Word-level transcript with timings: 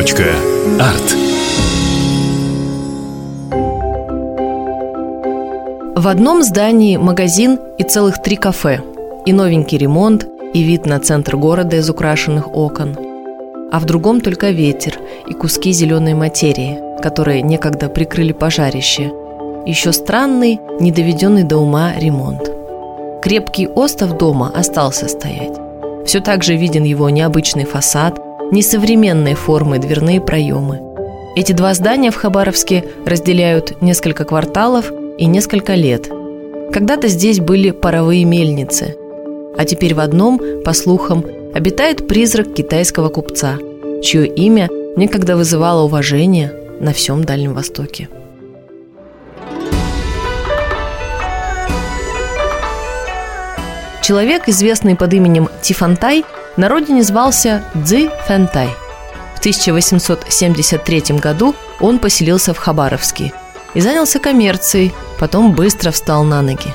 Арт. 0.00 1.14
В 5.94 6.08
одном 6.08 6.42
здании 6.42 6.96
магазин 6.96 7.58
и 7.76 7.82
целых 7.82 8.22
три 8.22 8.36
кафе. 8.36 8.80
И 9.26 9.34
новенький 9.34 9.76
ремонт, 9.76 10.26
и 10.54 10.62
вид 10.62 10.86
на 10.86 11.00
центр 11.00 11.36
города 11.36 11.76
из 11.76 11.90
украшенных 11.90 12.56
окон. 12.56 12.96
А 13.70 13.78
в 13.78 13.84
другом 13.84 14.22
только 14.22 14.48
ветер 14.48 14.98
и 15.28 15.34
куски 15.34 15.70
зеленой 15.72 16.14
материи, 16.14 16.78
которые 17.02 17.42
некогда 17.42 17.90
прикрыли 17.90 18.32
пожарище. 18.32 19.12
Еще 19.66 19.92
странный, 19.92 20.60
недоведенный 20.80 21.42
до 21.42 21.58
ума 21.58 21.92
ремонт. 21.98 22.50
Крепкий 23.20 23.66
остов 23.66 24.16
дома 24.16 24.50
остался 24.54 25.08
стоять. 25.08 25.58
Все 26.06 26.20
так 26.20 26.42
же 26.42 26.56
виден 26.56 26.84
его 26.84 27.10
необычный 27.10 27.66
фасад– 27.66 28.18
несовременной 28.50 29.34
формы 29.34 29.78
дверные 29.78 30.20
проемы. 30.20 30.80
Эти 31.36 31.52
два 31.52 31.74
здания 31.74 32.10
в 32.10 32.16
Хабаровске 32.16 32.84
разделяют 33.06 33.80
несколько 33.80 34.24
кварталов 34.24 34.92
и 35.18 35.26
несколько 35.26 35.74
лет. 35.74 36.08
Когда-то 36.72 37.08
здесь 37.08 37.40
были 37.40 37.70
паровые 37.70 38.24
мельницы, 38.24 38.96
а 39.56 39.64
теперь 39.64 39.94
в 39.94 40.00
одном, 40.00 40.40
по 40.64 40.72
слухам, 40.72 41.24
обитает 41.54 42.06
призрак 42.08 42.54
китайского 42.54 43.08
купца, 43.08 43.58
чье 44.02 44.26
имя 44.26 44.68
некогда 44.96 45.36
вызывало 45.36 45.82
уважение 45.82 46.52
на 46.80 46.92
всем 46.92 47.24
Дальнем 47.24 47.54
Востоке. 47.54 48.08
Человек, 54.02 54.48
известный 54.48 54.96
под 54.96 55.12
именем 55.12 55.48
Тифантай, 55.62 56.24
на 56.56 56.68
родине 56.68 57.02
звался 57.02 57.64
Цзи 57.74 58.10
Фэнтай. 58.26 58.70
В 59.36 59.38
1873 59.38 61.16
году 61.18 61.54
он 61.80 61.98
поселился 61.98 62.52
в 62.52 62.58
Хабаровске 62.58 63.32
и 63.74 63.80
занялся 63.80 64.18
коммерцией, 64.18 64.92
потом 65.18 65.52
быстро 65.52 65.90
встал 65.90 66.24
на 66.24 66.42
ноги. 66.42 66.74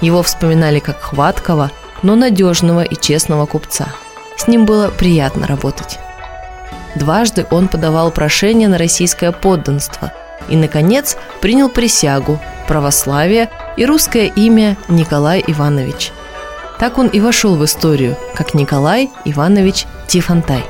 Его 0.00 0.22
вспоминали 0.22 0.78
как 0.78 1.00
хваткого, 1.00 1.70
но 2.02 2.14
надежного 2.14 2.82
и 2.82 2.94
честного 3.00 3.46
купца. 3.46 3.88
С 4.36 4.46
ним 4.46 4.66
было 4.66 4.88
приятно 4.88 5.46
работать. 5.46 5.98
Дважды 6.94 7.46
он 7.50 7.68
подавал 7.68 8.10
прошение 8.10 8.68
на 8.68 8.78
российское 8.78 9.32
подданство 9.32 10.12
и, 10.48 10.56
наконец, 10.56 11.16
принял 11.40 11.68
присягу, 11.68 12.38
православие 12.68 13.50
и 13.76 13.86
русское 13.86 14.26
имя 14.26 14.76
Николай 14.88 15.42
Иванович– 15.46 16.12
так 16.84 16.98
он 16.98 17.06
и 17.06 17.18
вошел 17.18 17.56
в 17.56 17.64
историю, 17.64 18.14
как 18.34 18.52
Николай 18.52 19.10
Иванович 19.24 19.86
Тифантай. 20.06 20.62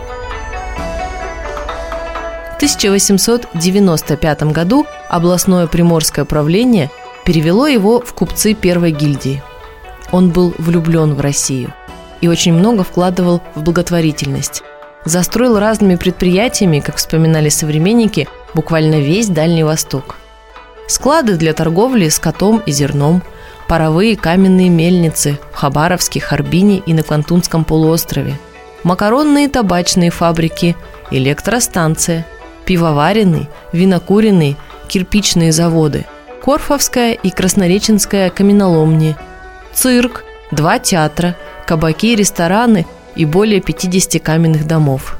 В 2.52 2.54
1895 2.54 4.42
году 4.44 4.86
областное 5.08 5.66
приморское 5.66 6.24
правление 6.24 6.88
перевело 7.24 7.66
его 7.66 7.98
в 7.98 8.14
купцы 8.14 8.54
первой 8.54 8.92
гильдии. 8.92 9.42
Он 10.12 10.30
был 10.30 10.54
влюблен 10.56 11.14
в 11.14 11.20
Россию 11.20 11.74
и 12.20 12.28
очень 12.28 12.52
много 12.52 12.84
вкладывал 12.84 13.42
в 13.56 13.64
благотворительность. 13.64 14.62
Застроил 15.04 15.58
разными 15.58 15.96
предприятиями, 15.96 16.78
как 16.78 16.94
вспоминали 16.94 17.48
современники, 17.48 18.28
буквально 18.54 19.00
весь 19.00 19.26
Дальний 19.26 19.64
Восток. 19.64 20.14
Склады 20.86 21.34
для 21.34 21.54
торговли 21.54 22.08
скотом 22.08 22.62
и 22.64 22.70
зерном– 22.70 23.20
паровые 23.68 24.16
каменные 24.16 24.68
мельницы 24.68 25.38
в 25.52 25.56
Хабаровске, 25.56 26.20
Харбине 26.20 26.78
и 26.78 26.92
на 26.94 27.02
Квантунском 27.02 27.64
полуострове, 27.64 28.38
макаронные 28.82 29.46
и 29.46 29.48
табачные 29.48 30.10
фабрики, 30.10 30.76
электростанция, 31.10 32.26
пивоваренные, 32.64 33.48
винокуренные, 33.72 34.56
кирпичные 34.88 35.52
заводы, 35.52 36.04
Корфовская 36.42 37.12
и 37.12 37.30
Краснореченская 37.30 38.30
каменоломни, 38.30 39.16
цирк, 39.72 40.24
два 40.50 40.78
театра, 40.78 41.36
кабаки 41.66 42.14
рестораны 42.14 42.86
и 43.16 43.24
более 43.24 43.60
50 43.62 44.22
каменных 44.22 44.66
домов. 44.66 45.16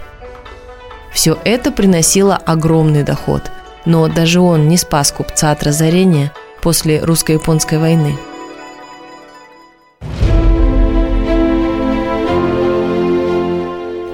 Все 1.13 1.39
это 1.45 1.71
приносило 1.71 2.37
огромный 2.37 3.05
доход, 3.05 3.51
но 3.87 4.09
даже 4.09 4.41
он 4.41 4.69
не 4.69 4.77
спас 4.77 5.13
купца 5.13 5.51
от 5.53 5.63
разорения 5.63 6.33
после 6.61 7.01
русско-японской 7.01 7.79
войны– 7.79 8.19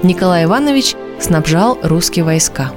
Николай 0.03 0.45
Иванович 0.45 0.95
снабжал 1.19 1.77
русские 1.83 2.25
войска. 2.25 2.71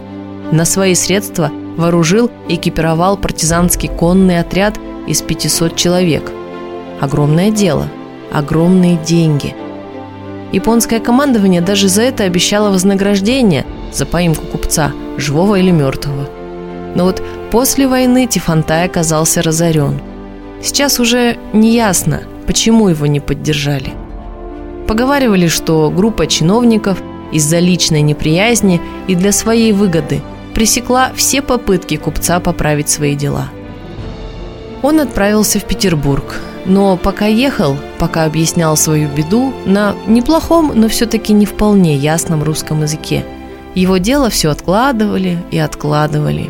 На 0.53 0.67
свои 0.67 0.95
средства 0.95 1.51
вооружил 1.79 2.31
и 2.49 2.57
экипировал 2.57 3.17
партизанский 3.17 3.89
конный 3.89 4.41
отряд 4.41 4.79
из 5.07 5.23
500 5.23 5.75
человек. 5.75 6.31
Огромное 7.01 7.51
дело, 7.51 7.89
огромные 8.31 8.99
деньги. 8.99 9.57
Японское 10.53 11.01
командование 11.01 11.63
даже 11.63 11.89
за 11.89 12.03
это 12.03 12.25
обещало 12.25 12.71
вознаграждение 12.71 13.65
за 13.91 14.05
поимку 14.05 14.45
купца, 14.45 14.93
живого 15.17 15.59
или 15.59 15.71
мертвого. 15.71 16.29
Но 16.95 17.05
вот 17.05 17.23
после 17.51 17.89
войны 17.89 18.27
Тифантай 18.27 18.85
оказался 18.85 19.41
разорен. 19.41 19.99
Сейчас 20.63 21.01
уже 21.01 21.39
не 21.55 21.73
ясно, 21.73 22.23
почему 22.47 22.89
его 22.89 23.07
не 23.07 23.21
поддержали. 23.21 23.95
Поговаривали, 24.87 25.49
что 25.49 25.91
группа 25.91 26.27
чиновников– 26.27 27.03
из-за 27.35 27.59
личной 27.59 28.01
неприязни 28.01 28.81
и 29.09 29.15
для 29.15 29.33
своей 29.33 29.73
выгоды 29.73 30.23
пресекла 30.55 31.11
все 31.15 31.43
попытки 31.43 31.97
купца 31.97 32.41
поправить 32.41 32.89
свои 32.89 33.17
дела. 33.17 33.49
Он 34.83 35.01
отправился 35.01 35.59
в 35.59 35.65
Петербург, 35.65 36.41
но 36.65 36.97
пока 36.97 37.27
ехал, 37.27 37.77
пока 37.99 38.25
объяснял 38.25 38.77
свою 38.77 39.09
беду 39.09 39.53
на 39.67 39.97
неплохом, 40.07 40.73
но 40.75 40.89
все-таки 40.89 41.33
не 41.33 41.45
вполне 41.45 41.97
ясном 41.97 42.45
русском 42.45 42.83
языке, 42.83 43.25
его 43.75 43.97
дело 43.97 44.31
все 44.31 44.51
откладывали 44.51 45.39
и 45.51 45.59
откладывали. 45.59 46.49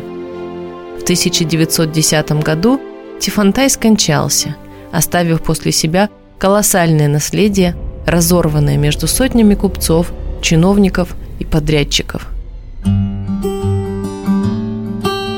В 0.99 1.03
1910 1.03 2.43
году 2.43 2.79
Тифантай 3.19 3.71
скончался, 3.71 4.55
оставив 4.91 5.41
после 5.41 5.71
себя 5.71 6.09
колоссальное 6.37 7.07
наследие, 7.07 7.75
разорванное 8.05 8.77
между 8.77 9.07
сотнями 9.07 9.55
купцов– 9.55 10.11
чиновников 10.45 11.15
и 11.39 11.43
подрядчиков. 11.43 12.27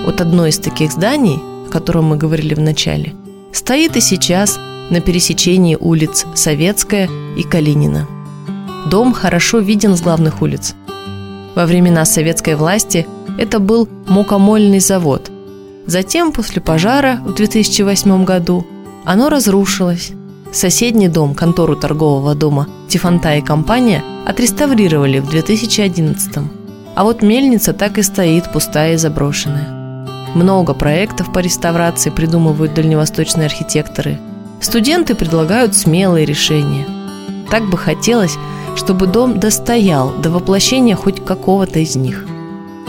Вот 0.06 0.20
одно 0.20 0.48
из 0.48 0.58
таких 0.60 0.92
зданий, 0.92 1.40
о 1.68 1.70
котором 1.72 2.06
мы 2.06 2.18
говорили 2.18 2.54
в 2.54 2.60
начале, 2.60 3.14
стоит 3.54 3.96
и 3.96 4.02
сейчас 4.02 4.60
на 4.90 5.00
пересечении 5.00 5.78
улиц 5.80 6.26
Советская 6.36 7.10
и 7.38 7.44
Калинина. 7.44 8.06
Дом 8.92 9.14
хорошо 9.14 9.60
виден 9.60 9.96
с 9.96 10.02
главных 10.02 10.42
улиц. 10.42 10.76
Во 11.56 11.66
времена 11.66 12.04
советской 12.04 12.56
власти 12.56 13.08
это 13.38 13.60
был 13.60 13.88
мукомольный 14.08 14.82
завод. 14.82 15.32
Затем, 15.86 16.34
после 16.34 16.62
пожара 16.62 17.22
в 17.26 17.34
2008 17.34 18.26
году, 18.26 18.68
оно 19.06 19.30
разрушилось. 19.30 20.12
Соседний 20.54 21.08
дом, 21.08 21.36
контору 21.36 21.76
торгового 21.76 22.36
дома 22.36 22.68
«Тифанта 22.88 23.36
и 23.36 23.42
компания» 23.42 24.04
отреставрировали 24.26 25.20
в 25.20 25.30
2011 25.30 26.38
а 26.98 27.04
вот 27.04 27.22
мельница 27.22 27.74
так 27.74 28.00
и 28.00 28.02
стоит 28.02 28.52
пустая 28.52 28.96
и 28.96 28.98
заброшенная. 28.98 30.26
Много 30.34 30.74
проектов 30.74 31.32
по 31.32 31.38
реставрации 31.38 32.10
придумывают 32.10 32.74
дальневосточные 32.74 33.46
архитекторы. 33.46 34.18
Студенты 34.62 35.14
предлагают 35.14 35.76
смелые 35.76 36.26
решения. 36.26 36.88
Так 37.52 37.70
бы 37.70 37.78
хотелось, 37.78 38.36
чтобы 38.76 39.06
дом 39.06 39.40
достоял 39.40 40.12
до 40.12 40.32
воплощения 40.32 40.96
хоть 40.96 41.24
какого-то 41.24 41.78
из 41.78 41.96
них. 41.96 42.26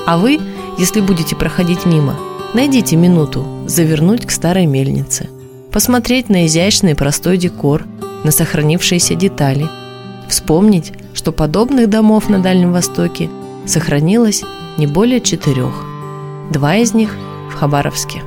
А 0.07 0.17
вы, 0.17 0.41
если 0.79 1.03
будете 1.03 1.37
проходить 1.37 1.85
мимо, 1.85 2.17
найдите 2.55 2.97
минуту 2.97 3.47
завернуть 3.67 4.25
к 4.25 4.31
старой 4.31 4.65
мельнице, 4.65 5.29
посмотреть 5.73 6.29
на 6.29 6.47
изящный 6.47 6.95
простой 6.95 7.37
декор, 7.37 7.85
на 8.25 8.31
сохранившиеся 8.31 9.15
детали, 9.15 9.67
вспомнить, 10.29 10.93
что 11.15 11.33
подобных 11.33 11.89
домов 11.89 12.29
на 12.29 12.41
Дальнем 12.41 12.73
Востоке 12.73 13.29
сохранилось 13.67 14.45
не 14.77 14.87
более 14.87 15.21
четырех. 15.21 15.85
Два 16.53 16.77
из 16.77 16.95
них 16.95 17.15
в 17.51 17.55
Хабаровске. 17.55 18.23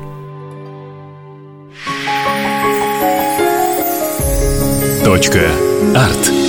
Точка. 5.04 5.50
Арт. 5.96 6.41